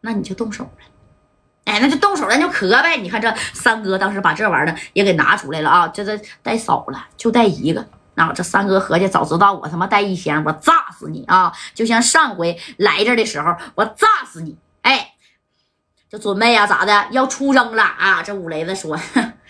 [0.00, 0.70] 那你就动手了。
[1.64, 2.96] 哎，那就动手，咱就磕呗。
[2.96, 7.86] 你看这三哥当时把这玩意儿也给拿出来了啊，这这带少了，就带一个。
[8.14, 11.52] 那这三哥合计，早知道我他妈带一箱，我炸死你啊！
[11.74, 14.58] 就像上回来这的时候，我炸死你。
[14.82, 15.12] 哎，
[16.10, 17.06] 就准备呀，咋的？
[17.12, 18.22] 要出征了啊！
[18.22, 18.98] 这五雷子说：“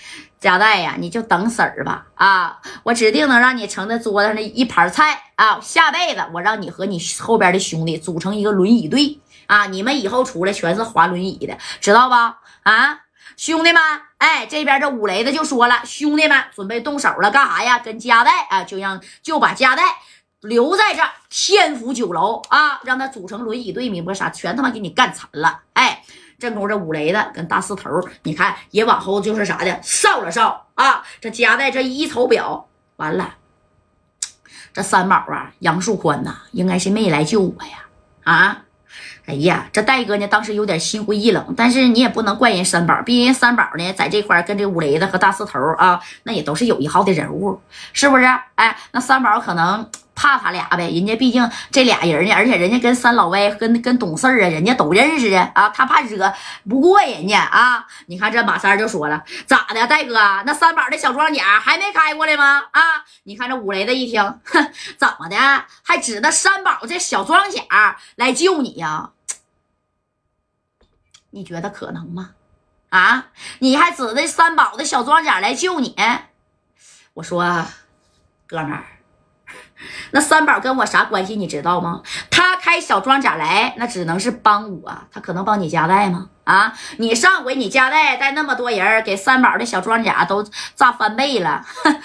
[0.38, 2.06] 贾代呀，你就等死儿吧！
[2.14, 5.58] 啊，我指定能让你盛在桌子上的一盘菜啊！
[5.60, 9.20] 下辈子我让你和你后边的兄弟组成一个轮椅队。”
[9.50, 9.66] 啊！
[9.66, 12.38] 你们以后出来全是滑轮椅的，知道吧？
[12.62, 13.00] 啊，
[13.36, 13.82] 兄弟们，
[14.18, 17.80] 哎，这边这五雷子就说了，兄弟们准备动手了，干啥呀？
[17.80, 19.82] 跟加代啊，就让就把加代
[20.40, 24.30] 留在这天府酒楼啊，让他组成轮椅队，明白啥？
[24.30, 25.62] 全他妈给你干残了！
[25.72, 26.04] 哎，
[26.38, 27.90] 正宫这五雷子跟大四头，
[28.22, 31.02] 你看也往后就是啥的，扫了扫啊。
[31.20, 33.34] 这加代这一瞅表，完了，
[34.72, 37.86] 这三宝啊，杨树宽呐，应该是没来救我呀？
[38.22, 38.62] 啊？
[39.26, 47.60] 哎呀，这戴哥呢，当时有点心灰意冷，但是你也不能怪人三宝，毕竟人三宝呢，在这块跟这五雷子和大四头啊，那也都是有一号的人物，
[47.92, 48.24] 是不是？
[48.56, 56.32] 哎，那三宝可能怕他俩呗，人家毕竟这俩人呢，而且人家跟三老歪跟跟懂事啊，人家都认识啊，啊，他怕惹
[56.68, 57.86] 不过人家啊。
[58.06, 62.62] 你看这马三就说了，咋的，戴哥，那三宝的小装甲还没开过来吗？
[62.72, 62.80] 啊，
[63.22, 65.36] 你看这五雷子一听，哼，怎么的，
[65.82, 69.10] 还指着三宝这小装甲来救你呀？
[71.30, 72.30] 你觉得可能吗？
[72.90, 73.28] 啊，
[73.60, 75.96] 你还指着三宝的小装甲来救你？
[77.14, 77.64] 我说，
[78.46, 78.84] 哥们儿，
[80.12, 81.36] 那三宝跟我啥关系？
[81.36, 82.02] 你知道吗？
[82.30, 86.28] 他开小装甲来，那只能是帮我，他可能帮你加代吗？
[86.44, 86.72] 啊！
[86.96, 90.42] 你上回你家带带那么多人，给三宝的小装甲都
[90.74, 91.64] 炸翻倍了。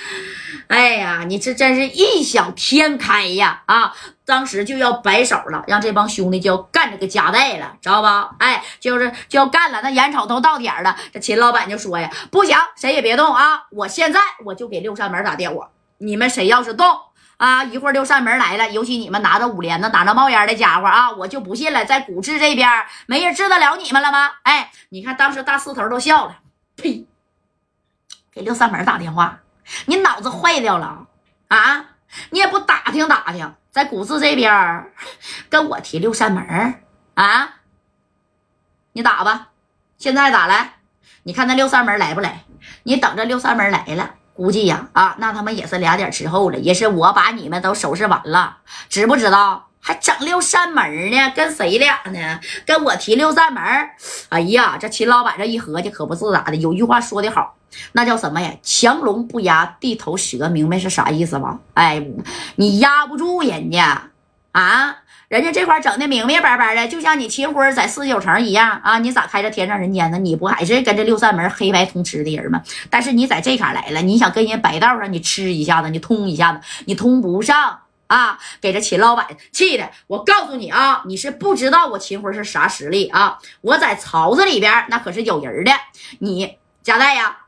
[0.67, 3.63] 哎呀，你这真是异想天开呀！
[3.65, 3.91] 啊，
[4.23, 8.31] 当时就要摆手了，让这帮兄弟就要干这个家带了，知道吧？
[8.39, 9.81] 哎，就是就要干了。
[9.81, 13.63] 那眼瞅都到点了，这秦老板就说呀：“不行，谁也别动啊！
[13.71, 16.87] 我现在我就给六扇门打电话，你们谁要是动。”
[17.37, 17.63] 啊！
[17.63, 22.69] 一会儿六扇门来了，尤其你们拿着五连子、拿着冒烟的家伙啊，我就不信了，在古治这边
[23.07, 24.31] 没人治得了你们了吗？
[24.43, 26.39] 哎，你看当时大四头都笑了，
[26.75, 27.05] 呸！
[28.31, 29.39] 给六扇门打电话，
[29.85, 31.07] 你脑子坏掉了
[31.47, 31.85] 啊？
[32.29, 34.91] 你也不打听打听，在古治这边
[35.49, 36.81] 跟我提六扇门
[37.15, 37.55] 啊？
[38.93, 39.49] 你打吧，
[39.97, 40.75] 现在打来，
[41.23, 42.45] 你看那六扇门来不来？
[42.83, 44.15] 你等着六扇门来了。
[44.35, 48.57] 估计呀，啊，那他妈也是俩点之后了，也是我把你们都收拾完了，
[48.89, 49.67] 知不知道？
[49.79, 51.31] 还整六扇门呢？
[51.35, 52.39] 跟谁俩呢？
[52.65, 53.63] 跟我提六扇门？
[54.29, 56.55] 哎呀，这秦老板这一合计，可不是咋的。
[56.57, 57.55] 有句话说的好，
[57.93, 58.51] 那叫什么呀？
[58.61, 61.59] 强龙不压地头蛇，明白是啥意思吧？
[61.75, 62.05] 哎，
[62.55, 64.09] 你压不住人家
[64.51, 64.97] 啊。
[65.35, 68.99] 人家这块整的明明白白的，就像你秦辉在四九城一样啊！
[68.99, 70.17] 你咋开着天上人间呢？
[70.17, 72.63] 你不还是跟这六扇门黑白通吃的人吗？
[72.89, 78.39] 但是你在这块来了，你想跟人白道上你吃一下子，你通一下子，你通不上啊！
[78.61, 83.37] 给这秦老板气的，我告诉你啊，你是不知道我秦辉是啥实力啊！
[83.59, 85.73] 我在曹子里边那可是有人的，
[86.19, 87.39] 你贾代呀，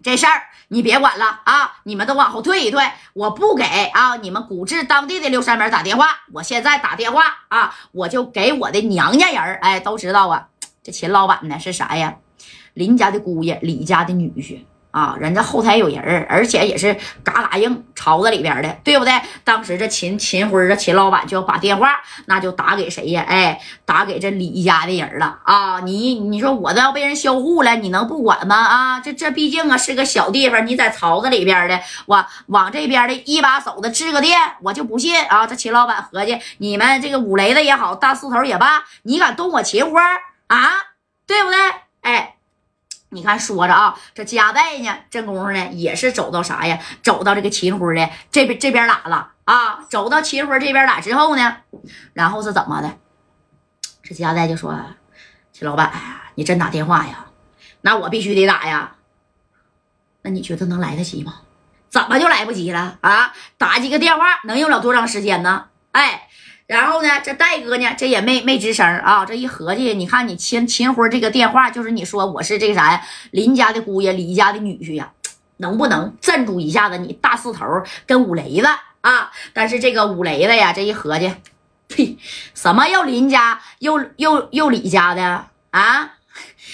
[0.00, 0.42] 这事儿。
[0.72, 1.80] 你别管了啊！
[1.82, 4.14] 你们都往后退一退，我不给啊！
[4.14, 10.46] 你们古治当地的六扇门打电话，我现在打电话啊，我就给我的娘家人哎，都知道啊，
[10.80, 12.18] 这秦老板呢是啥呀？
[12.74, 14.64] 林家的姑爷，李家的女婿。
[14.90, 19.12] 啊，人家后台有人而且也是嘎嘎硬，朝子里边的，对不对？
[19.44, 23.24] 当时这秦秦辉这秦老板就要把电话，那就打给谁呀？
[23.28, 25.80] 哎，打给这李家的人了啊！
[25.80, 28.56] 你你说我都要被人销户了，你能不管吗？
[28.56, 35.46] 啊，这这毕竟啊是个小地方，你在朝子里边的，我往这边的一把手的支个电，我就不信啊！
[35.46, 40.00] 这秦老板合计，你们这个五雷子也好，大四头也罢，你敢动我秦辉
[40.48, 40.72] 啊？
[41.26, 41.58] 对不对？
[42.00, 42.34] 哎。
[43.12, 46.78] 你看，说着啊，这加代呢，这功夫呢，也是走到啥呀？
[47.02, 49.80] 走到这个秦辉的这边这边打了啊！
[49.90, 51.56] 走到秦辉这边打之后呢，
[52.12, 52.96] 然后是怎么的？
[54.04, 54.78] 这加代就说
[55.52, 55.92] ：“秦老板，
[56.36, 57.26] 你真打电话呀？
[57.80, 58.94] 那我必须得打呀。
[60.22, 61.40] 那你觉得能来得及吗？
[61.88, 63.34] 怎么就来不及了啊？
[63.58, 65.66] 打几个电话能用了多长时间呢？
[65.90, 66.28] 哎。”
[66.70, 69.26] 然后呢，这戴哥呢，这也没没吱声啊。
[69.26, 73.02] 这一合计，你看你秦秦辉这个电话，就是你说我是这个啥呀？
[73.32, 75.10] 林家的姑爷，李家的女婿呀，
[75.56, 77.66] 能不能镇住一下子你大四头
[78.06, 78.68] 跟五雷子
[79.00, 79.32] 啊？
[79.52, 81.34] 但是这个五雷子呀，这一合计，
[81.88, 82.16] 呸，
[82.54, 86.12] 什么又林家又又又李家的啊？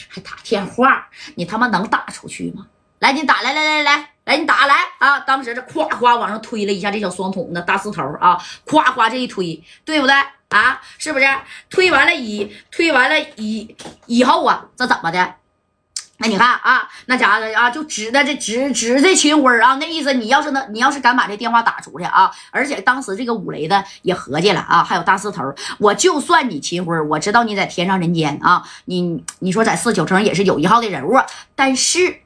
[0.09, 2.67] 还打电话，你他妈能打出去吗？
[2.99, 4.11] 来，你打来来来来。
[4.27, 5.21] 来，你打来啊！
[5.21, 10.15] 当时这夸夸往上推了一下这小双筒子大四头啊，夸夸这一推，对不对？
[10.49, 11.27] 啊，是不是？
[11.71, 13.77] 推完了以推完了以
[14.07, 15.35] 以后啊，这怎么的？
[16.19, 31.15] 那你看啊，那家伙啊，就指的这指指这秦辉啊，那意思你要是能，你要是敢把这电话打出去啊，而且当时这个五雷的也合计了啊，还有大四头，我就算你秦辉，我知道你在天上人间啊，你你说在四九城也是有一号的人物，
[31.55, 32.23] 但是。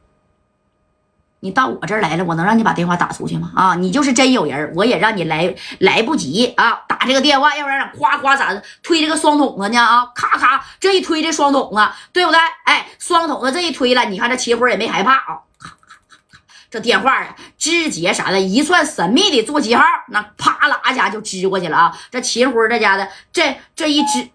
[1.43, 3.51] 你到我这儿来了，我能让你把电话打出去吗？
[3.57, 6.83] 啊，你就是真有人，我也让你来来不及啊！
[6.87, 9.81] 打这个电话，要不然夸夸咋的推这个双筒子呢？
[9.81, 11.81] 啊，咔咔这一推这双筒子，
[12.13, 12.39] 对不对？
[12.65, 15.41] 哎，双筒子这一推了，你看这秦辉也没害怕啊！
[15.59, 15.97] 咔咔
[16.31, 16.39] 咔
[16.71, 21.99] 这电话呀，直接啥的，一串神秘的座机号，那啪啦家就支过去了啊！
[22.11, 24.29] 这秦辉这家的这这一支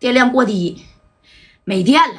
[0.00, 0.84] 电量过低，
[1.62, 2.16] 没电了。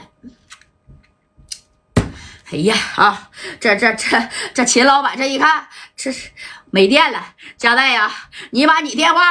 [2.53, 3.29] 哎呀啊！
[3.59, 6.29] 这这这这秦老板这一看，这是
[6.69, 7.19] 没电了。
[7.57, 8.11] 佳代呀，
[8.51, 9.21] 你把你电话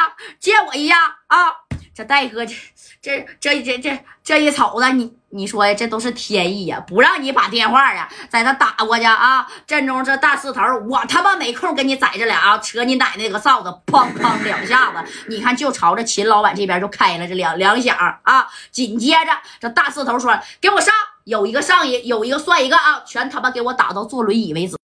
[0.41, 0.97] 借我一下
[1.29, 1.39] 啊！
[1.95, 2.53] 这戴哥这
[3.01, 9.47] 这这这这这一瞅子，你你说呀，这都是天意呀，不让你把电话呀在那打过去啊！
[9.69, 10.61] 振中这大四头，
[10.91, 18.49] 我他妈没空跟你在这俩啊，扯你奶奶个臊子，砰砰两下子，你看就朝着秦老板这边就开了这两两响啊！
[18.73, 20.93] 紧接着这大四头说：“给我上。”
[21.25, 23.03] 有一个上一，有一个算一个啊！
[23.07, 24.77] 全他妈给我打到坐轮椅为止。